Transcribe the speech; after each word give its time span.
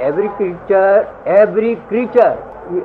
every 0.00 0.28
creature, 0.38 1.06
every 1.40 1.74
creature, 1.90 2.34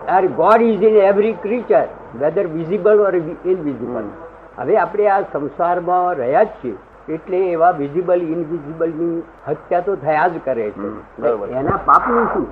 our 0.09 0.27
God 0.27 0.61
is 0.61 0.81
in 0.81 0.97
every 1.03 1.33
creature, 1.45 1.87
whether 2.21 2.45
visible 2.57 3.05
or 3.07 3.13
invisible. 3.45 4.09
હવે 4.57 4.77
આપણે 4.77 5.07
આ 5.07 5.21
સંસારમાં 5.21 6.13
રહ્યા 6.13 6.43
જ 6.43 6.47
છીએ 6.47 6.75
એટલે 7.13 7.37
એવા 7.37 7.71
વિઝિબલ 7.71 8.21
ઇનવિઝિબલની 8.21 9.23
હત્યા 9.47 9.79
તો 9.79 9.95
થયા 9.95 10.27
જ 10.27 10.39
કરે 10.45 10.71
છે. 10.71 10.87
એના 11.51 11.79
પાપનું 11.85 12.25
શું? 12.25 12.47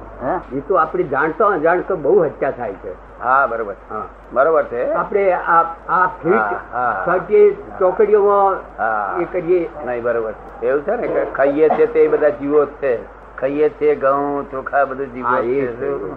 એ 0.57 0.59
તો 0.59 0.75
આપણે 0.75 1.03
જાણતો 1.03 1.45
અજાણતો 1.45 1.95
બહુ 1.95 2.23
હત્યા 2.23 2.51
થાય 2.51 2.73
છે. 2.73 3.23
હા 3.23 3.47
બરોબર. 3.47 3.73
હા. 3.91 4.01
બરોબર 4.33 4.63
છે. 4.63 4.91
આપણે 4.91 5.31
આ 5.33 5.63
આ 5.89 6.07
ફીટ. 6.23 7.79
ચોકડીઓમાં 7.79 9.19
એ 9.21 9.25
કરીએ. 9.31 9.69
નહીં 9.85 10.03
બરોબર. 10.03 10.33
એવું 10.63 10.81
છે 10.81 10.95
ને 10.95 11.07
કે 11.07 11.25
ખાઈએ 11.25 11.69
છે 11.69 11.85
તે 11.85 12.07
બધા 12.07 12.29
જીવો 12.29 12.65
છે. 12.65 13.14
ખાઈએ 13.39 13.69
છે 13.69 13.95
ઘઉં 13.95 14.51
ચોખા 14.51 14.85
બધું 14.85 15.13
જીવો? 15.13 16.15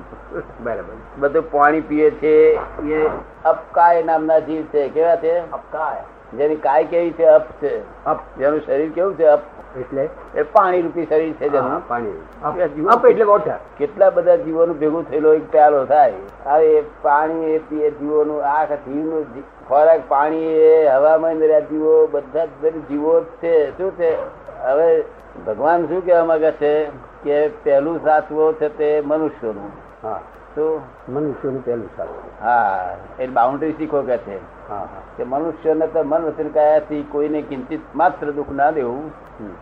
બરાબર. 0.61 0.97
બધું 1.19 1.51
પાણી 1.51 1.81
પીએ 1.81 2.11
છે 2.11 2.59
એ 2.89 3.11
અપકાય 3.45 4.03
નામના 4.03 4.39
જીવ 4.39 4.63
છે. 4.63 4.89
કેવા 4.89 5.17
છે? 5.17 5.51
અપકાય. 5.53 6.05
જેની 6.37 6.57
કાય 6.57 6.85
કેવી 6.85 7.11
છે? 7.11 7.25
અપ 7.25 7.51
છે. 7.63 8.05
અપ. 8.05 8.19
જેનું 8.39 8.61
શરીર 8.61 8.91
કેવું 8.93 9.15
છે? 9.19 9.25
અપ. 9.25 9.41
એટલે? 9.79 10.09
એ 10.35 10.43
પાણી 10.43 10.83
રૂપી 10.83 11.07
શરીર 11.07 11.33
છે 11.33 11.49
જેનું. 11.49 11.89
પાણી 11.89 12.23
અપ. 12.89 13.07
એટલે 13.07 13.25
વોટર 13.25 13.53
કેટલા 13.79 14.11
બધા 14.11 14.37
જીવોનું 14.37 14.79
ભેગું 14.79 15.11
થયેલો 15.11 15.35
એક 15.35 15.51
પ્યાલો 15.51 15.85
થાય. 15.85 16.13
હવે 16.45 16.67
એ 16.67 16.85
પાણી 17.03 17.55
એ 17.55 17.59
પીએ 17.59 17.91
જીવોનું 17.91 18.45
આખ 18.45 18.73
જીવનું 18.73 19.27
ખોરાક 19.69 20.01
પાણી 20.09 20.45
એ 20.45 20.89
હવામાં 20.89 21.35
રહ્યા 21.35 21.61
જીવો 21.61 22.07
બધા 22.07 22.45
જ 22.45 22.49
બધી 22.61 22.81
જીવો 22.81 23.21
છે. 23.21 23.79
શું 23.79 23.91
છે? 23.93 24.48
હવે 24.63 25.05
ભગવાન 25.47 25.87
શું 25.87 26.07
કહેવા 26.07 26.25
માંગે 26.25 26.51
છે 26.51 26.85
કે 27.23 27.49
પહેલું 27.49 28.05
સાચવો 28.05 28.53
છે 28.53 28.69
તે 28.69 29.01
મનુષ્યનું. 29.01 29.71
હા. 30.03 30.21
શું 30.55 30.83
મનુષ્યનું 31.09 31.65
પહેલું 31.65 31.91
સારું 31.97 32.33
હા 32.41 32.97
એ 33.19 33.27
બાઉન્ડ્રી 33.27 33.73
શીખો 33.73 34.03
કે 34.03 34.19
છે. 34.19 34.39
કે 35.17 35.25
મનુષ્યને 35.25 35.87
તો 35.89 36.05
મન 36.05 36.23
વચન 36.23 36.49
કાયાથી 36.49 37.03
કોઈને 37.13 37.43
કિંચિત 37.43 37.95
માત્ર 37.95 38.33
દુઃખ 38.33 38.53
ના 38.53 38.71
દેવું 38.71 39.11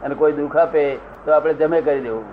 અને 0.03 0.15
કોઈ 0.15 0.33
દુઃખ 0.33 0.57
આપે 0.57 0.83
તો 1.25 1.35
આપણે 1.35 1.55
જમે 1.55 1.81
કરી 1.83 2.01
દેવું. 2.01 2.25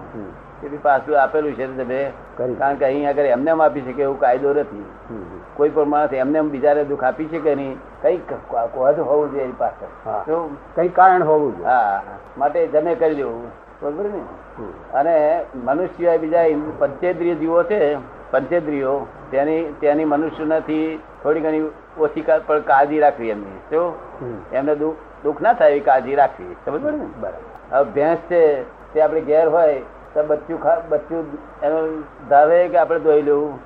તેથી 0.62 0.78
પાછું 0.78 1.20
આપેલું 1.20 1.56
છે 1.56 1.68
તમે. 1.68 2.02
કારણ 2.38 2.76
કે 2.76 2.86
અહીં 2.86 3.10
આગળ 3.10 3.26
એમને 3.28 3.52
આપી 3.52 3.82
શકે 3.82 4.02
એવું 4.02 4.20
કાયદો 4.20 4.54
નથી. 4.54 4.86
કોઈ 5.56 5.70
પણ 5.70 5.88
માણસ 5.88 6.14
એમને 6.14 6.40
એમ 6.40 6.50
બીજાને 6.50 6.84
દુઃખ 6.84 7.04
આપી 7.04 7.28
શકે 7.28 7.56
નહીં 7.56 7.76
કંઈક 8.02 8.32
કોહદ 8.74 9.00
હોવું 9.00 9.32
જોઈએ 9.32 9.44
એની 9.44 9.54
પાસે 9.58 9.86
હા. 10.06 10.24
શું? 10.26 10.58
કઈ 10.76 10.90
કારણ 10.90 11.24
હોવું 11.24 11.58
જોઈએ. 11.58 11.68
હા 11.68 12.02
માટે 12.38 12.68
જમે 12.68 12.96
કરી 12.96 13.16
દેવું. 13.16 13.52
બરોબર 13.82 14.06
ને? 14.06 14.22
અને 14.94 15.16
મનુષ્ય 15.66 16.18
બીજા 16.18 16.46
પંચેન્દ્રિય 16.80 17.36
જીવો 17.36 17.64
છે 17.64 17.98
પંચેન્દ્રિયો 18.34 18.98
તેની 19.32 19.64
તેની 19.80 20.06
મનુષ્યનાથી 20.06 20.86
થોડી 21.24 21.42
ઘણી 21.42 21.64
ઓછી 22.00 22.26
પણ 22.28 22.64
કાળજી 22.66 23.00
રાખવી 23.00 23.30
એમની 23.30 23.60
શું 23.70 24.38
એમને 24.52 24.76
દુઃખ 24.76 25.02
દુઃખ 25.24 25.42
ના 25.42 25.54
થાય 25.54 25.72
એવી 25.72 25.82
કાળજી 25.82 26.16
રાખવી 26.16 26.56
સમજ 26.66 26.80
પડે 26.80 26.98
ને? 26.98 27.08
બરાબર. 27.20 27.42
હવે 27.72 27.84
ભેંસ 27.92 28.20
છે 28.30 28.42
તે 28.94 29.02
આપણે 29.02 29.22
ઘેર 29.22 29.46
હોય 29.48 29.82
તો 30.14 30.24
બચ્ચું 30.24 30.64
ખા 30.64 30.82
બચ્ચું 30.90 31.26
એનું 31.64 32.04
ધાવે 32.30 32.68
કે 32.68 32.78
આપણે 32.78 33.00
ધોઈ 33.00 33.22
લેવું? 33.22 33.60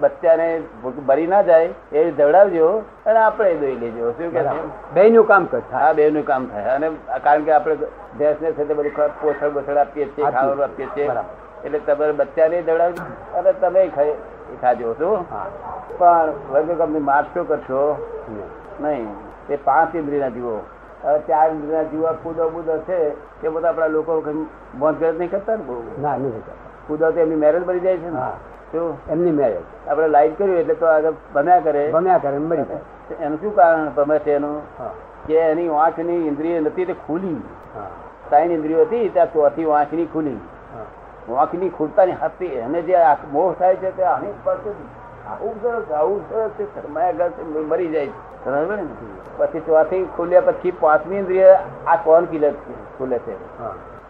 બચ્ચાને 0.00 0.62
ભરી 1.06 1.26
ના 1.26 1.42
જાય 1.42 1.68
એ 1.92 2.10
ધવડાવજો 2.10 2.82
અને 3.06 3.18
આપણે 3.18 3.54
ધોઈ 3.54 3.76
લેજો. 3.76 4.10
શું 4.10 4.32
કે 4.32 4.42
છે? 4.42 4.94
બે 4.94 5.10
નું 5.10 5.24
કામ 5.26 5.44
કરતા 5.44 5.78
હા 5.78 5.92
બે 5.92 6.10
નું 6.10 6.26
કામ 6.26 6.46
થાય. 6.46 6.64
અને 6.64 6.90
કારણ 7.22 7.42
કે 7.42 7.52
આપણે 7.52 7.74
ભેંસને 8.18 8.52
સાથે 8.52 8.74
બધું 8.74 8.94
ખ- 8.94 9.10
પોછડ 9.20 9.52
બોછડ 9.52 9.76
આપીએ 9.76 10.04
છીએ. 10.04 10.30
ખાવાનું 10.30 10.64
આપીએ 10.64 10.86
છીએ. 10.86 11.10
એટલે 11.64 11.78
તમારે 11.78 12.12
બચ્ચાને 12.12 12.62
ધવડાવજો 12.62 13.38
અને 13.38 13.52
તમે 13.52 13.88
ખાઈ 13.88 14.14
ખાજો 14.62 14.92
શું? 14.92 15.26
પણ 15.98 16.32
વર્ગ 16.52 16.78
કંપની 16.78 16.98
મારશો 16.98 17.44
કરશો? 17.44 18.08
નહીં. 18.80 19.06
તે 19.48 19.56
પાંચ 19.56 19.96
ઇન્દ્રિયના 19.96 20.28
જીવો. 20.28 20.62
ચાર 21.02 21.50
ઇન્દ્રિયના 21.50 21.82
જીવા 21.82 22.12
કૂદો 22.12 22.48
બુદો 22.48 22.78
છે 22.78 23.10
તે 23.42 23.48
બધા 23.48 23.68
આપણા 23.68 23.86
લોકો 23.86 24.46
મોંઘગત 24.74 25.18
નહીં 25.18 25.30
કરતા 25.30 25.56
ને 25.56 25.62
બહુ. 25.62 26.02
ના 26.02 26.16
નહીં 26.16 26.32
કરતા. 26.32 26.52
કૂદો 26.86 27.10
તો 27.10 27.20
એમની 27.20 27.36
મેરેજ 27.36 27.64
બની 27.64 27.80
જાય 27.80 27.96
છે 27.96 28.10
ને? 28.10 28.18
હા. 28.18 28.36
શું? 28.72 28.98
એમની 29.10 29.30
મેરેજ 29.30 29.88
આપણે 29.88 30.08
લાઈટ 30.08 30.38
કર્યું 30.38 30.58
એટલે 30.58 30.74
તો 30.74 30.86
આગળ 30.86 31.12
બન્યા 31.32 31.60
કરે. 31.60 31.90
ભમ્યા 31.90 32.18
કરે 32.18 32.38
મરી 32.38 32.62
જાય. 32.62 32.78
એનું 33.20 33.40
શું 33.40 33.54
કારણ 33.54 33.88
ભમે 33.88 34.18
છે 34.18 34.32
એનું? 34.32 34.62
કે 35.26 35.34
એની 35.34 35.68
વાંખની 35.68 36.28
ઇન્દ્રિય 36.28 36.60
નથી 36.60 36.84
તે 36.84 36.92
ખુલી. 36.92 37.42
સાઈન 38.30 38.52
ઇન્દ્રિયો 38.52 38.80
હતી 38.80 39.08
ત્યાં 39.08 39.32
ચોથી 39.32 39.64
વાંચની 39.64 40.06
ખુલી. 40.06 40.36
વાંખની 41.28 41.68
ખુલતાની 41.68 42.12
હતી 42.12 42.46
એને 42.46 42.82
જે 42.82 42.96
મોહ 43.32 43.54
થાય 43.58 43.76
છે 43.76 43.96
તે 43.96 44.02
આની 44.02 44.32
પાસે 44.44 44.70
આવું 45.30 45.62
સરસ 45.62 45.92
આવું 45.92 46.20
સરસ 46.30 46.50
છે 46.50 46.64
શરમાયા 46.74 47.12
ઘર 47.12 47.30
છે, 47.30 47.42
મરી 47.42 47.88
જાય 47.88 48.06
છે. 48.06 48.12
પછી 49.38 49.60
ચોથી 49.60 50.08
ખુલ્યા 50.16 50.40
પછી 50.40 50.70
પાંચમી 50.70 51.16
ઇન્દ્રિય 51.16 51.58
આ 51.86 51.96
કોણ 51.96 52.24
ખીલે 52.24 52.50
ખુલે 52.98 53.18
છે. 53.18 53.34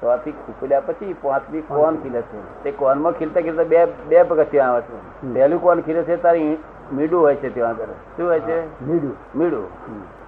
ચોથી 0.01 0.33
ખુલ્યા 0.61 0.81
પછી 0.81 1.13
પાંચમી 1.23 1.61
કોણ 1.61 1.97
ખીલે 1.97 2.23
છે? 2.23 2.63
તે 2.63 2.71
કોનમાં 2.71 3.13
ખીલતા 3.13 3.41
ખીલતા 3.41 3.65
બે 3.65 3.85
બે 3.85 4.23
પગથિયા 4.23 4.67
આવે 4.67 4.81
છે. 4.81 5.01
પહેલું 5.35 5.63
કોણ 5.63 5.81
ખીલે 5.81 6.03
છે? 6.03 6.23
તારી 6.23 6.59
મીડું 6.93 7.21
હોય 7.21 7.35
છે 7.35 7.55
ત્યાં 7.55 7.71
આગળ. 7.71 7.93
શું 8.17 8.27
હોય 8.29 8.41
છે? 8.41 8.85
મીડું. 8.87 9.15
મીડું. 9.35 9.67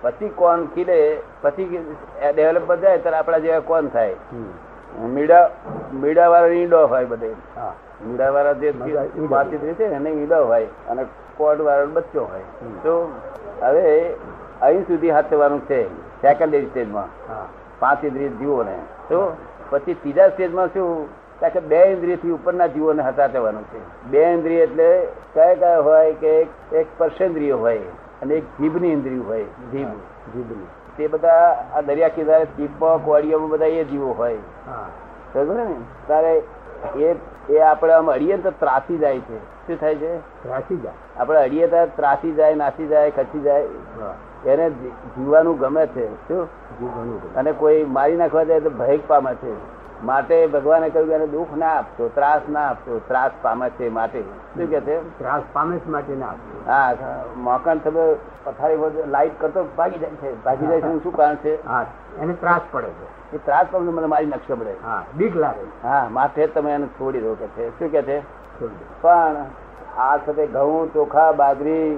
પછી 0.02 0.28
કોણ 0.28 0.64
ખીલે? 0.64 1.20
પછી 1.42 1.86
ડેવલપ 2.34 2.74
જાય 2.74 2.98
ત્યારે 2.98 3.16
આપણા 3.16 3.38
જેવા 3.38 3.60
કોણ 3.60 3.86
થાય. 3.86 4.14
મીડા 5.00 5.50
મીડા 5.92 6.28
વાળા 6.28 6.46
ઈંડો 6.46 6.86
હોય 6.86 7.04
બધે. 7.04 7.30
હા. 7.56 7.74
મીડા 8.06 8.30
વાળા 8.30 8.52
જે. 8.52 8.74
વાતચીત 9.28 9.60
છે 9.60 9.84
એને 9.84 10.10
ઈંડો 10.10 10.44
હોય 10.44 10.64
અને 10.64 11.04
કોડ 11.36 11.60
વાળો 11.60 11.86
બચ્ચો 11.86 12.24
હોય. 12.24 12.40
તો 12.82 13.12
હવે 13.62 14.14
અહીં 14.62 14.82
સુધી 14.82 15.10
હાથવાનું 15.10 15.60
છે 15.60 15.88
સેકન્ડરી 16.22 16.66
સ્ટેજમાં 16.66 17.06
પાંચ 17.78 18.04
ઇન્દ્રિય 18.04 18.28
જીવોને. 18.28 18.78
તો 19.08 19.36
પછી 19.70 19.94
ત્રીજા 19.94 20.28
સ્ટેજમાં 20.28 20.66
શું? 20.66 21.08
કારણ 21.40 21.52
કે 21.52 21.60
બે 21.60 21.84
ઇન્દ્રિયથી 21.84 22.30
ઉપરના 22.30 22.66
જીવોને 22.66 23.02
હટાવવાનું 23.02 23.62
છે. 23.62 24.08
બે 24.08 24.22
ઇન્દ્રિય 24.22 24.60
એટલે 24.60 25.06
કયા 25.34 25.54
કયા 25.54 25.78
હોય 25.78 26.12
કે 26.12 26.28
એક- 26.28 26.76
એક 26.76 26.86
સ્પર્શેન્દ્રિય 26.86 27.52
હોય 27.52 27.78
અને 28.22 28.34
એક 28.34 28.44
જીભની 28.44 28.92
ઇન્દ્રિય 28.92 29.18
હોય. 29.18 29.42
જીભ. 29.42 29.88
જીભની. 30.34 30.66
તે 30.96 31.06
બધા 31.06 31.64
આ 31.74 31.80
દરિયા 31.80 32.08
કિનારે 32.08 32.44
જીભમાં 32.44 33.04
કોળીઓમાં 33.04 33.48
બધા 33.48 33.66
એ 33.66 33.84
જીવો 33.84 34.12
હોય. 34.12 34.36
સમજો 35.34 35.54
ને? 35.54 35.74
તારે 36.08 36.42
એ 36.96 37.14
એ 37.50 37.58
આપણે 37.58 37.92
આમ 37.92 38.12
અડીએ 38.12 38.36
તો 38.36 38.50
ત્રાસી 38.50 38.98
જાય 38.98 39.18
છે. 39.18 39.66
શું 39.66 39.80
થાય 39.80 39.94
છે? 39.94 40.18
ત્રાસી 40.42 40.76
જાય. 40.76 41.20
આપણે 41.20 41.38
અડીએ 41.38 41.66
તો 41.66 41.76
ત્રાસી 41.96 42.32
જાય 42.32 42.54
નાસી 42.54 42.86
જાય 42.86 43.10
ખસી 43.10 43.40
જાય. 43.40 43.64
એને 44.46 44.70
જીવવાનું 44.70 45.58
ગમે 45.58 45.86
છે. 45.86 46.28
શું? 46.28 46.48
અને 47.34 47.52
કોઈ 47.52 47.84
મારી 47.84 48.16
નાખવા 48.16 48.44
જાય 48.44 48.60
તો 48.60 48.70
ભય 48.70 48.96
પામે 48.96 49.34
છે. 49.34 49.83
માટે 50.04 50.36
ભગવાને 50.48 50.86
કહ્યું 50.90 51.10
કે 51.14 51.26
દુઃખ 51.26 51.54
ના 51.54 51.72
આપશો 51.72 52.08
ત્રાસ 52.14 52.48
ના 52.48 52.64
આપશો 52.66 53.00
ત્રાસ 53.08 53.32
પામે 53.42 53.66
છે 53.70 53.90
માટે. 53.90 54.20
શું 54.54 54.68
કે 54.68 54.80
છે? 54.80 54.96
ત્રાસ 55.18 55.42
પામે 55.52 55.74
છે 55.78 55.88
માટે 55.88 56.14
ના 56.14 56.28
આપવું. 56.28 56.62
હા 56.66 57.16
મોકન 57.46 57.80
તમે 57.80 58.06
પથારી 58.44 59.04
લાઈટ 59.08 59.36
કરતો 59.38 59.64
ભાગી 59.76 59.98
જાય 59.98 60.20
છે. 60.20 60.32
ભાગી 60.44 60.66
જાય 60.66 60.80
છે 60.80 60.94
શું 61.02 61.12
કારણ 61.12 61.38
છે? 61.38 61.58
હા 61.64 61.84
એને 62.20 62.34
ત્રાસ 62.36 62.62
પડે 62.72 62.90
છે. 62.92 63.06
એ 63.32 63.38
ત્રાસ 63.38 63.70
પામે 63.70 63.90
મને 63.90 64.06
મારી 64.06 64.26
નકશો 64.26 64.56
પડે 64.56 64.74
હા 64.82 65.02
બીક 65.14 65.34
લાગે. 65.36 65.66
હા 65.82 66.08
માટે 66.10 66.42
તમે 66.48 66.74
એને 66.74 66.88
છોડી 66.98 67.20
દો 67.20 67.34
કે 67.34 67.48
છે. 67.56 67.70
શું 67.78 67.90
કે 67.90 68.02
છે? 68.02 68.18
પણ 69.02 69.36
આ 69.98 70.18
સાથે 70.26 70.44
ઘઉં 70.48 70.92
ચોખા 70.92 71.32
બાજરી 71.32 71.88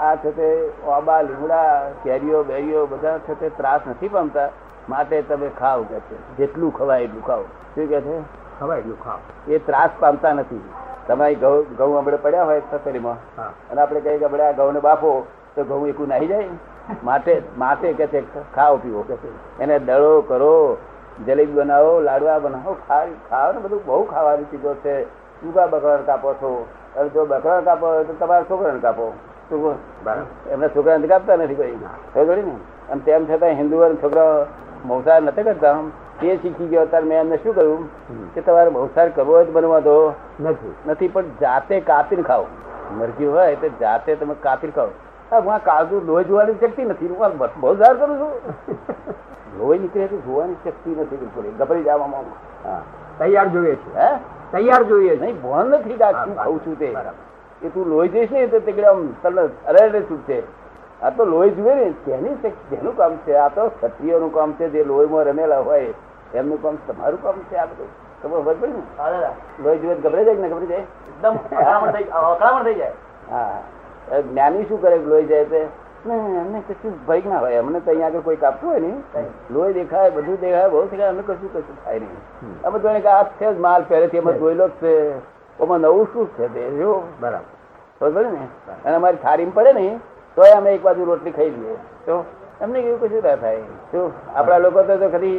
આ 0.00 0.16
સાથે 0.16 0.48
ઓબા 0.88 1.22
લીમડા 1.22 1.70
કેરીઓ 2.02 2.44
બેરીઓ 2.44 2.86
બધા 2.86 3.18
તે 3.40 3.50
ત્રાસ 3.50 3.82
નથી 3.86 4.08
પામતા. 4.08 4.50
માટે 4.88 5.22
તમે 5.22 5.50
ખાવ 5.58 5.82
કે 5.82 6.00
છે. 6.00 6.36
જેટલું 6.36 6.74
ખવાય 6.74 7.02
એટલું 7.02 7.26
ખાવ. 7.26 7.42
શું 7.42 7.88
કે 7.88 8.00
છે? 8.00 8.22
ખવાય 8.60 8.78
એટલું 8.78 9.04
ખાવ. 9.04 9.18
એ 9.48 9.58
ત્રાસ 9.58 9.90
પામતા 10.00 10.32
નથી. 10.32 10.60
તમારી 11.08 11.34
ઘઉં 11.34 11.76
ઘઉં 11.76 11.98
આપણે 11.98 12.16
પડ્યા 12.16 12.44
હોય 12.44 12.62
સસરીમાં 12.70 13.16
અને 13.70 13.80
આપણે 13.80 14.00
કહીએ 14.00 14.18
કે 14.18 14.24
આપણે 14.24 14.42
આ 14.42 14.52
ઘઉંને 14.52 14.80
બાફો 14.80 15.26
તો 15.54 15.64
ઘઉં 15.64 15.88
એકું 15.88 16.08
નાહી 16.08 16.26
જાય. 16.26 16.48
માટે 17.04 17.42
માટે 17.58 17.92
કે 17.92 18.06
છે 18.06 18.52
ખાઓ 18.54 18.76
પીવો 18.76 19.02
કે 19.02 19.16
છે. 19.16 19.58
એને 19.58 19.78
દળો 19.78 20.20
કરો 20.20 20.76
જલેબી 21.26 21.52
બનાવો 21.52 22.00
લાડવા 22.00 22.38
બનાવો 22.38 22.76
ખાવ 22.88 23.08
ખાવ 23.30 23.52
ને 23.52 23.60
બધું 23.60 23.84
બહુ 23.86 24.04
ખાવાની 24.04 24.44
ચીજો 24.44 24.74
છે. 24.74 25.04
જુગા 25.42 25.66
બકરણ 25.66 26.02
કાપો 26.02 26.34
છો? 26.34 26.66
અને 26.96 27.08
જો 27.08 27.26
બકરા 27.26 27.60
કાપો 27.60 28.04
તો 28.04 28.12
તમારા 28.12 28.42
છોકરાને 28.42 28.80
કાપો. 28.80 29.14
એમના 30.50 30.68
છોકરાને 30.68 31.06
કાપતા 31.06 31.36
નથી 31.36 31.54
કોઈ. 31.54 31.76
ખબર 32.14 32.36
ને? 32.36 32.56
અને 32.90 33.00
તેમ 33.00 33.26
છતાં 33.26 33.48
હિન્દુ 33.48 33.94
છોકરા 33.94 34.46
મૌસાર 34.84 35.22
નથી 35.22 35.42
કરતા 35.42 35.76
તે 36.20 36.36
શીખી 36.36 36.66
ગયો 36.66 36.84
ત્યારે 36.84 37.06
મેં 37.06 37.18
એમને 37.18 37.36
શું 37.36 37.54
કહ્યું 37.54 38.34
કે 38.34 38.40
તમારે 38.40 38.70
મૌસાર 38.70 39.08
કરવો 39.08 39.34
હોય 39.34 39.80
તો 39.80 40.14
નથી. 40.40 40.74
નથી 40.86 41.08
પણ 41.08 41.22
જાતે 41.40 41.80
કાપીને 41.80 42.22
ખાઓ. 42.22 42.46
મરજી 42.92 43.26
હોય 43.26 43.54
તો 43.54 43.68
જાતે 43.80 44.14
તમે 44.14 44.34
કાપીને 44.40 44.72
ખાઓ. 44.72 44.88
હા 45.32 45.58
કાજુ 45.58 46.00
લોહી 46.06 46.24
જોવાની 46.24 46.52
શક્તિ 46.52 46.82
નથી. 46.84 47.06
હું 47.06 47.38
બહુ 47.60 47.74
સાર 47.76 47.96
કરું 47.96 48.18
છું. 48.18 48.32
લોહી 49.58 49.78
નીકળે 49.78 50.06
તો 50.06 50.16
જોવાની 50.16 50.54
શક્તિ 50.64 50.90
નથી 50.90 51.16
બિલકુલ. 51.16 51.44
ગભરી 51.58 51.82
જવામાં 51.82 52.24
હા. 52.64 52.80
તૈયાર 53.18 53.48
જોઈએ 53.48 53.74
છે. 53.74 53.98
હે? 53.98 54.08
તૈયાર 54.52 54.82
જોઈએ 54.82 55.16
નહીં 55.16 55.42
ભણ 55.42 55.66
નથી 55.66 55.98
ખાઉં 56.34 56.66
છું 56.66 56.78
તે. 56.78 56.94
એ 57.62 57.68
તું 57.68 57.88
લોહી 57.88 58.08
જઈશ 58.08 58.30
ને 58.30 58.46
તો 58.46 58.58
તે 58.60 58.84
આમ 58.84 59.06
તને 59.22 59.40
અરે 59.40 60.00
છૂટશે 60.00 60.42
આ 61.02 61.10
તો 61.10 61.24
લોહી 61.24 61.54
જુએ 61.56 61.74
ને 61.74 61.86
તેની 62.04 62.36
જેનું 62.42 62.54
તેનું 62.70 62.94
કામ 62.96 63.12
છે 63.26 63.36
આ 63.44 63.48
તો 63.56 63.62
ક્ષત્રિયોનું 63.80 64.32
કામ 64.32 64.54
છે 64.58 64.70
જે 64.70 64.84
લોહીમાં 64.84 65.26
રમેલા 65.26 65.62
હોય 65.68 65.92
એમનું 66.34 66.62
કામ 66.62 66.78
તમારું 66.88 67.22
કામ 67.22 67.36
છે 67.50 67.56
આ 67.56 67.66
બધું. 67.70 67.90
ખબર 68.22 68.38
ખબર 68.40 68.54
પડી 68.60 68.72
ને 68.72 69.30
લોહી 69.64 69.80
જુએ 69.82 69.94
તો 69.94 70.00
ગભરાઈ 70.08 70.26
જાય 70.26 70.36
કે 70.36 70.42
ના 70.42 70.50
ગભરાઈ 70.52 70.70
જાય? 70.72 70.84
એકદમ 71.10 71.34
અકળામણ 72.32 72.64
થઈ 72.66 72.78
જાય 72.80 72.94
હા 73.30 74.20
જ્ઞાની 74.28 74.66
શું 74.68 74.78
કરે 74.84 74.96
લોહી 75.12 75.30
જાય 75.32 75.46
તે 75.54 75.62
ને 76.04 76.14
એમને 76.42 76.60
કશું 76.68 76.94
ભય 77.08 77.28
ના 77.32 77.40
હોય. 77.42 77.58
અમને 77.64 77.80
તો 77.80 77.90
અહીંયા 77.90 78.08
આગળ 78.12 78.24
કોઈ 78.28 78.40
કાપતું 78.44 78.68
હોય 78.68 78.80
ને 78.84 78.92
લોહી 79.56 79.74
દેખાય 79.80 80.14
બધું 80.16 80.38
દેખાય 80.44 80.70
બહુ 80.76 80.84
દેખાય 80.92 81.10
અમને 81.14 81.22
કશું 81.28 81.50
કશું 81.56 81.76
થાય 81.84 81.98
નહીં. 82.04 82.22
અમે 82.64 82.78
તો 82.78 82.88
કે 83.06 83.10
આ 83.16 83.24
છે 83.38 83.46
જ 83.54 83.58
માલ 83.66 83.82
પહેલેથી 83.90 84.22
અમે 84.22 84.32
જોયેલો 84.38 84.66
જ 84.68 84.72
છે. 84.80 84.94
એમાં 85.58 85.80
નવું 85.80 86.06
શું 86.12 86.30
છે 86.36 86.48
તે? 86.54 86.62
જો. 86.78 87.02
બરાબર. 87.20 87.52
ખબર 87.98 88.10
પડી 88.14 88.32
ને? 88.38 88.46
અને 88.84 88.96
અમારી 88.96 89.22
થાળીમાં 89.26 89.56
પડે 89.58 89.72
ને 89.80 89.86
તોય 90.36 90.54
અમે 90.56 90.70
એક 90.74 90.82
બાજુ 90.82 91.04
રોટલી 91.04 91.32
ખાઈ 91.32 91.56
લઈએ 91.56 91.76
તો 92.06 92.14
એમને 92.60 92.78
એવું 92.80 93.00
કશું 93.02 93.22
ના 93.22 93.36
થાય 93.36 93.64
તો 93.92 94.04
આપણા 94.34 94.58
લોકો 94.58 94.82
તો 94.82 94.96
તો 94.96 95.08
ખરી 95.08 95.38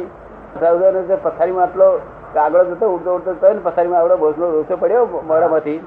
પથારીમાં 1.24 1.64
આટલો 1.64 1.88
કાગળો 2.34 2.64
જતો 2.64 2.86
ઉડતો 2.94 3.16
ઉડતો 3.16 3.34
તો 3.40 3.52
ને 3.54 3.64
પથારીમાં 3.64 4.00
આવડો 4.00 4.16
બોસનો 4.18 4.50
રોસો 4.50 4.76
પડ્યો 4.76 5.04
મોડામાંથી 5.24 5.80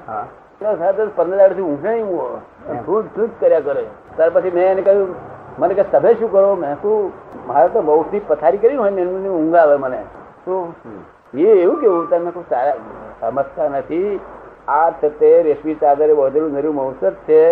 પંદર 0.60 1.38
દાડથી 1.38 1.62
ઊંઘે 1.62 1.90
નહીં 1.90 2.06
હું 2.06 2.78
છૂટ 2.86 3.10
છૂટ 3.16 3.34
કર્યા 3.40 3.60
કરે. 3.60 3.84
ત્યાર 4.16 4.30
પછી 4.30 4.50
મેં 4.50 4.64
એને 4.70 4.82
કહ્યું 4.82 5.10
મને 5.58 5.74
કે 5.74 5.84
તમે 5.92 6.14
શું 6.14 6.32
કરો? 6.32 6.56
મેં 6.56 6.74
શું 6.82 7.12
મારે 7.46 7.68
તો 7.68 7.82
બહુ 7.82 8.02
થી 8.10 8.24
પથારી 8.28 8.58
કરી 8.58 8.76
હોય 8.76 8.90
ને 8.90 9.02
એની 9.02 9.28
ઊંઘ 9.30 9.56
આવે 9.56 9.76
મને. 9.76 10.00
શું 10.44 10.74
એ 11.34 11.46
એવું 11.62 11.80
કેવું? 11.80 12.08
તમે 12.10 12.30
કોઈ 12.30 12.50
સારા 12.50 12.76
સમજતા 13.20 13.68
નથી. 13.70 14.20
આ 14.68 14.90
છે 15.00 15.08
તે 15.18 15.28
રેશમી 15.42 15.74
ચાદરે 15.74 16.14
બોધેલું 16.14 16.52
નર્યું 16.52 16.74
મૌસ 16.74 17.00
જ 17.00 17.12
છે. 17.26 17.42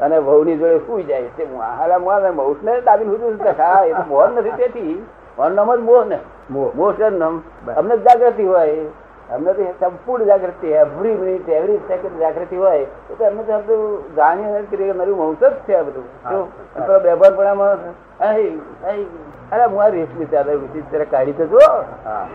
અને 0.00 0.18
વહુની 0.18 0.58
જોડે 0.58 0.78
સુઈ 0.86 1.04
જાય 1.04 1.28
છે. 1.36 1.44
હાલા 1.78 1.98
મોહ 1.98 2.18
મૌસ 2.32 2.56
ને 2.62 2.80
દાબી 2.80 3.04
લીધું 3.04 3.38
છે. 3.38 3.54
હા 3.58 3.84
એ 3.84 3.92
તો 3.92 4.04
મોહ 4.08 4.26
નથી 4.28 4.56
તેથી. 4.56 5.02
મોહ 5.38 5.48
નમ 5.48 5.70
જ 5.74 5.80
મોહ 5.80 6.04
ને 6.04 6.18
મોહ. 6.48 6.92
છે 6.94 7.08
નામ. 7.10 7.42
અમને 7.76 7.96
જાગૃતિ 7.98 8.44
હોય. 8.44 8.86
અમને 9.30 9.52
તો 9.54 9.62
સંપૂર્ણ 9.80 10.26
જાગૃતિ 10.26 10.66
એવરી 10.72 11.14
મિનિટ 11.14 11.48
એવરી 11.48 11.80
સેકન્ડ 11.88 12.18
જાગૃતિ 12.20 12.56
હોય. 12.56 12.86
તો 13.18 13.24
અમને 13.24 13.42
તો 13.42 13.58
બધું 13.58 14.14
જાણીએ 14.16 14.60
નથી 14.60 14.76
કે 14.76 14.92
નરું 14.92 15.18
વંશ 15.18 15.40
જ 15.40 15.54
છે 15.66 15.74
આ 15.74 15.82
બધું. 15.82 16.04
હા. 16.24 16.30
બેભાર 16.30 16.86
પેલો 16.86 17.00
બેભાનપણામાં 17.00 17.78
અરે 19.50 19.64
હું 19.64 19.82
આ 19.82 19.88
રેશમી 19.88 20.26
ચાદર 20.26 20.56
વિશે 20.56 21.04
કાઢી 21.04 21.32
તો 21.32 21.46
જો 21.46 21.58
હા. 22.04 22.26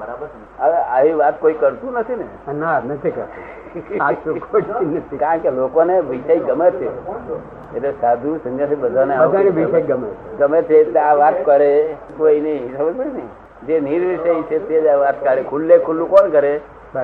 બરાબર 0.00 0.26
હવે 0.60 0.76
આવી 0.76 1.12
વાત 1.12 1.40
કોઈ 1.40 1.54
કરતું 1.54 1.92
નથી 1.92 2.14
ને? 2.14 2.26
ના 2.52 2.80
નથી 2.80 3.10
કરતું. 3.10 3.44
કારણ 5.18 5.38
કે 5.38 5.50
લોકોને 5.50 6.00
વિષય 6.00 6.36
ગમે 6.38 6.70
છે. 6.70 6.88
એટલે 7.76 7.92
સાધુ 8.00 8.36
સંન્યાસી 8.44 8.74
બધાને 8.74 9.16
બધાને 9.16 9.50
વિષય 9.50 9.80
ગમે 9.80 10.08
ગમે 10.38 10.62
છે 10.62 10.80
એટલે 10.80 11.00
આ 11.00 11.14
વાત 11.14 11.44
કરે. 11.44 11.96
કોઈ 12.16 12.40
નહીં 12.40 12.76
ખબર 12.76 12.92
પડે 12.92 13.04
ને? 13.04 13.22
જે 13.66 13.80
નિર્વિષય 13.80 14.42
છે 14.42 14.66
તે 14.66 14.82
જ 14.82 14.86
આ 14.86 14.96
વાત 14.96 15.24
કરે. 15.24 15.42
ખુલ્લે 15.42 15.78
ખુલ્લું 15.78 16.10
કોણ 16.10 16.30
કરે? 16.30 16.60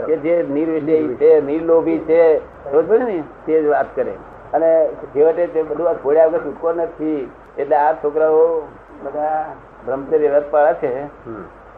કે 0.06 0.16
જે 0.16 0.42
નિર્વિષય 0.42 1.16
છે 1.16 1.40
નિર્લોભી 1.40 1.98
છે 1.98 2.40
ખબર 2.64 2.82
પડે 2.82 3.04
ને? 3.04 3.24
તે 3.46 3.62
જ 3.62 3.66
વાત 3.66 3.86
કરે. 3.94 4.14
અને 4.52 4.88
છેવટે 5.14 5.46
તે 5.46 5.62
બધું 5.62 5.88
આ 5.88 5.94
છોડ્યા 5.94 6.26
વગર 6.26 6.38
છૂટકો 6.38 6.72
નથી. 6.72 7.30
એટલે 7.58 7.76
આ 7.76 7.92
છોકરાઓ 7.92 8.68
બધા 9.04 9.44
બ્રહ્મચર્ય 9.86 10.28
વ્રત 10.28 10.50
પાળા 10.50 10.72
છે. 10.72 11.06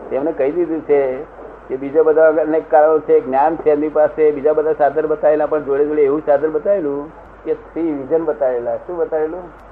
હમ. 0.00 0.32
કહી 0.32 0.50
દીધું 0.50 0.80
છે 0.80 1.16
કે 1.68 1.76
બીજા 1.76 2.02
બધા 2.02 2.28
અનેક 2.28 2.70
કારણો 2.70 2.98
છે 2.98 3.20
જ્ઞાન 3.20 3.56
છે 3.56 3.70
એમની 3.70 3.88
પાસે 3.88 4.30
બીજા 4.30 4.52
બધા 4.52 4.72
સાધન 4.72 5.06
બતાવેલા 5.06 5.46
પણ 5.46 5.62
જોડે 5.62 5.86
જોડે 5.86 6.02
એવું 6.02 6.22
સાધન 6.26 6.50
બતાવેલું 6.50 7.10
કે 7.44 7.54
થ્રી 7.54 7.92
વિઝન 7.92 8.24
બતાવેલા. 8.24 8.76
શું 8.76 8.96
બતાવેલું? 8.96 9.64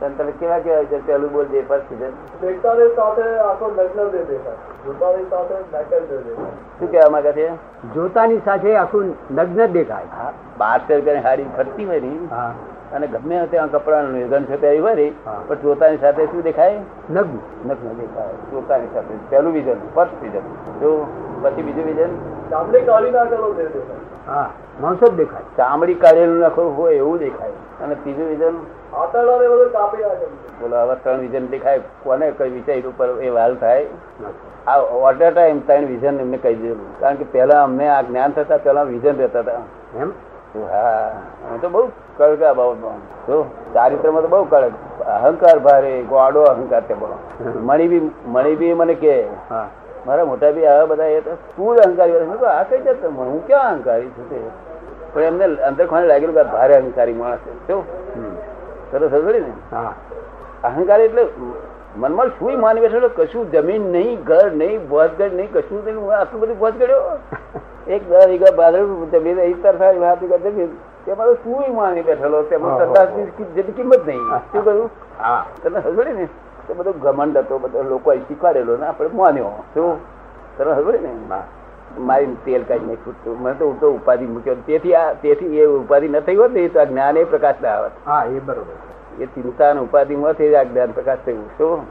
તંત્ર 0.00 0.22
તમે 0.22 0.32
કેવા 0.32 0.58
કેવા 0.58 0.84
છે? 0.84 1.06
પેલું 1.06 1.32
બોલ 1.32 1.44
દે 1.44 1.60
ફર્સ્ટ 1.60 1.92
વિઝન 1.92 2.88
સાથે 2.96 3.22
આખો 3.22 3.70
નગ્ન 3.78 4.08
દે 4.08 4.18
જોતાની 4.18 5.24
સાથે 5.72 6.00
દે 6.00 6.34
શું 6.34 6.90
કહેવા 6.90 7.10
માંગે 7.10 7.32
છે? 7.32 7.54
જોતાની 7.94 8.40
સાથે 8.44 8.76
આખું 8.76 9.04
નગ્ન 9.34 9.66
દેખાય. 9.66 10.04
હા 10.16 10.32
બારસો 10.58 10.94
હારી 10.94 11.18
હાડી 11.18 11.44
ફરતી 11.56 11.84
હોય 11.84 12.00
ને. 12.00 12.18
હા. 12.30 12.54
અને 12.92 13.06
ગમે 13.06 13.46
ત્યાં 13.50 13.70
કપડા 13.70 14.02
નિર્ગન 14.02 14.44
છે 14.44 14.60
પહેરી 14.60 14.78
હોય 14.78 14.94
ને 14.94 15.12
પણ 15.46 15.54
જોતાની 15.54 15.96
સાથે 15.96 16.26
શું 16.26 16.42
દેખાય? 16.42 16.78
નગ્ન. 17.10 17.38
નગ્ન 17.68 17.94
દેખાય. 18.00 18.28
જોતાની 18.50 18.86
સાથે. 18.94 19.14
પહેલું 19.30 19.52
વિઝન 19.52 19.76
ફર્સ્ટ 19.94 20.22
વિઝન 20.22 20.40
જો 20.80 21.06
પછી 21.42 21.62
બીજું 21.62 21.84
વિઝન 21.84 22.08
ચામડી 22.50 22.80
કાઢી 22.80 23.10
નાખેલો 23.10 23.54
હા 24.26 24.50
માણસો 24.80 25.08
જ 25.08 25.14
દેખાય. 25.14 25.42
ચામડી 25.56 25.94
કાઢેલું 25.94 26.38
નાખો 26.38 26.62
હોય 26.62 26.94
એવું 26.94 27.18
દેખાય. 27.18 27.50
અને 27.80 27.94
ત્રીજું 27.94 28.28
વિઝન 28.28 28.54
નાખેલું 28.92 30.60
બોલો 30.60 30.76
આવા 30.76 30.94
ત્રણ 30.94 31.18
વિઝન 31.18 31.46
દેખાય. 31.46 31.80
કોને 32.02 32.30
કઈ 32.30 32.50
વિચાર 32.50 32.78
ઉપર 32.78 33.08
એ 33.20 33.28
વાલ 33.28 33.54
થાય? 33.54 33.86
આ 34.66 34.78
ઓટ 34.78 35.22
ટાઈમ 35.22 35.60
ત્રણ 35.60 35.86
વિઝન 35.86 36.20
એમને 36.20 36.36
કહી 36.36 36.54
દીધેલું. 36.54 37.00
કારણ 37.00 37.16
કે 37.16 37.24
પહેલા 37.24 37.62
અમને 37.62 37.88
આ 37.88 38.02
જ્ઞાન 38.02 38.30
થતા 38.30 38.56
પહેલા 38.56 38.82
વિઝન 38.82 39.16
રહેતા 39.16 39.40
હતા. 39.40 39.52
એમ? 40.00 40.10
હા. 40.54 41.10
અમે 41.48 41.58
તો 41.58 41.68
બહુ 41.68 41.88
કડક 42.18 42.42
આ 42.42 42.52
બાબતમાં. 42.52 42.98
તો 43.26 43.44
ચારિત્રમાં 43.74 44.22
તો 44.22 44.28
બહુ 44.28 44.44
કડક. 44.44 44.72
અહંકાર 45.06 45.58
ભારે 45.58 46.02
ગોડો 46.02 46.42
અહંકાર 46.42 46.80
તે 46.80 46.94
બોલો. 46.94 47.16
મણી 47.60 47.88
બી 47.88 48.10
મણી 48.26 48.54
બી 48.54 48.74
મને 48.74 48.94
કે. 48.94 49.26
હા. 49.50 49.66
મારા 50.06 50.24
મોટા 50.24 50.50
બી 50.50 50.66
આવા 50.66 50.86
બધા 50.86 51.04
એ 51.04 51.20
તો 51.20 51.30
તું 51.56 51.76
જ 51.76 51.80
અહંકારી 51.80 52.12
હોય. 52.12 52.26
તો 52.26 52.46
આ 52.46 52.62
કઈ 52.62 52.80
જતો 52.80 53.08
હું 53.08 53.46
ક્યાં 53.46 53.72
અહંકારી 53.72 54.08
છું 54.08 54.30
તે? 54.30 54.36
પણ 55.14 55.22
એમને 55.22 55.44
અંદર 55.44 55.86
ખાને 55.86 56.06
લાગેલું 56.06 56.34
કે 56.34 56.42
ભારે 56.42 56.76
અહંકારી 56.76 57.12
માણસ 57.12 57.38
છે. 57.38 57.66
શું? 57.66 57.84
સરસ 58.90 59.10
સમજણી 59.10 59.40
ને? 59.40 59.52
હા. 59.72 59.92
અહંકાર 60.64 61.00
એટલે 61.00 61.26
મનમાં 61.96 62.28
શું 62.28 62.60
માની 62.60 62.80
બેઠેલો 62.80 63.08
કશું 63.08 63.50
જમીન 63.50 63.82
નહીં 63.82 64.22
ઘર 64.22 64.52
નહીં 64.52 64.88
ભોજગઢ 64.88 65.32
નહીં 65.32 65.52
કશું 65.52 65.84
નહીં. 65.84 65.96
હું 65.96 66.16
આટલું 66.16 66.40
બધું 66.40 66.58
ભોજ 66.58 66.74
કર્યો 66.78 67.00
એક 67.88 68.08
દસ 68.08 68.26
વીઘા 68.26 68.50
બાદળ 68.50 68.86
જમીન 69.12 69.38
હાથ 70.02 70.22
વીઘા 70.22 71.16
મારો 71.18 71.34
શું 71.34 71.74
માની 71.74 72.02
બેઠેલો? 72.02 72.42
તેમાં 72.42 72.78
સરદારની 72.78 73.24
જેટલી 73.24 73.72
કિંમત 73.72 74.06
નહીં. 74.06 74.20
શું 74.52 74.64
કહ્યું? 74.64 74.90
હા. 75.18 75.46
તને 75.62 75.78
હસબડી 75.78 76.12
ને? 76.12 76.28
તે 76.68 76.74
બધો 76.74 76.92
ઘમંડ 76.92 77.38
હતો 77.38 77.58
બધો 77.58 77.82
લોકો 77.82 78.14
શીખવાડેલો 78.14 78.76
ને 78.76 78.86
આપણે 78.86 79.08
માન્યો. 79.14 79.64
શું? 79.74 79.96
તને 80.58 80.72
હસબડી 80.72 80.98
ને? 80.98 81.36
મારી 81.98 82.26
તેલ 82.26 82.62
કાઢી 82.62 82.86
નાખ્યું. 82.86 83.24
તું. 83.24 83.42
મને 83.42 83.54
તો 83.54 83.70
ઉલટો 83.70 83.90
ઉપાધિ 83.90 84.26
મૂક્યો. 84.26 84.54
તેથી 84.54 84.94
આ 84.94 85.12
તેથી 85.12 85.58
એ 85.58 85.66
ઉપાધિ 85.66 86.08
ન 86.08 86.20
થઈ 86.20 86.36
હોત 86.36 86.50
ને 86.50 86.68
તો 86.68 86.80
આ 86.80 86.84
જ્ઞાન 86.84 87.16
એ 87.16 87.24
પ્રકાશ 87.24 87.54
ના 87.62 87.68
આવત. 87.68 87.90
હા 88.06 88.24
એ 88.24 88.38
બરોબર. 88.38 89.22
એ 89.22 89.26
ચિંતા 89.26 89.70
અને 89.70 89.80
ઉપાધિમાંથી 89.80 90.50
જ 90.50 90.54
આ 90.54 90.62
જ્ઞાન 90.62 90.90
પ્રકાશ 90.90 91.18
થયું. 91.26 91.50
શું? 91.58 91.86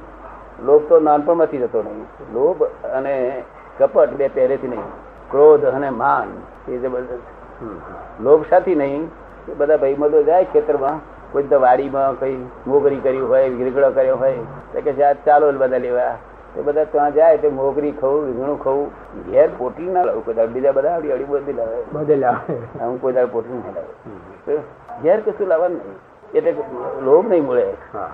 લોભ 0.66 0.90
તો 0.90 1.00
નાનપણમાંથી 1.00 1.58
જતો 1.58 1.84
નહીં. 1.84 2.06
લોભ 2.34 2.64
અને 2.86 3.44
કપટ 3.80 4.10
બે 4.10 4.28
પહેરેથી 4.28 4.68
નહીં. 4.68 5.11
ક્રોધ 5.32 5.66
અને 5.66 5.90
માન 5.92 6.30
એ 6.68 6.78
જબરદસ્ત 6.78 7.26
હમ. 7.62 7.78
લોભ 8.24 8.44
સાથી 8.50 8.76
નહીં 8.76 9.04
એ 9.48 9.54
બધા 9.54 9.78
ભાઈબંધો 9.78 10.24
જાય 10.24 10.46
ખેતરમાં 10.46 11.00
કોઈ 11.32 11.44
તો 11.44 11.60
વાડીમાં 11.60 12.18
કઈ 12.18 12.38
મોગરી 12.68 13.00
કરી 13.00 13.24
હોય 13.30 13.50
ગીરગડો 13.52 13.92
કર્યો 13.92 14.18
હોય 14.18 14.44
તો 14.74 14.82
કે 14.82 14.94
જા 14.94 15.14
ચાલો 15.26 15.52
બધા 15.54 15.78
લેવા. 15.80 16.12
એ 16.56 16.62
બધા 16.62 16.86
ત્યાં 16.86 17.14
જાય 17.14 17.38
તો 17.38 17.50
મોગરી 17.52 17.92
ખવું 17.94 18.26
રીંગણું 18.26 18.60
ખવું 18.60 18.88
ઘેર 19.32 19.50
પોટલી 19.58 19.92
ના 19.92 20.04
લાવું 20.04 20.24
કોઈ. 20.26 20.48
બીજા 20.48 20.72
બધા 20.72 20.94
આવડી 20.94 21.12
અડી 21.12 21.26
બધી 21.26 21.54
લાવે. 21.54 21.78
બદલ્યા 21.94 22.40
હું 22.82 23.02
કોઈ 23.02 23.14
દાડ 23.14 23.32
પોટલી 23.32 23.60
ના 23.60 23.74
લાવે. 23.78 24.60
ઘેર 25.04 25.20
કશું 25.22 25.48
લાવવાનું 25.48 25.78
નહીં. 25.78 25.98
એટલે 26.34 26.52
લોભ 27.02 27.28
નહીં 27.28 27.46
મળે. 27.46 27.66
હા. 27.94 28.10